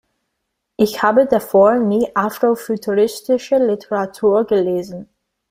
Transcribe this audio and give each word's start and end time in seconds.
Ich 0.77 1.03
habe 1.03 1.27
davor 1.27 1.75
nie 1.75 2.07
afrofuturistische 2.15 3.57
Literatur 3.59 4.47
gelesen. 4.47 5.07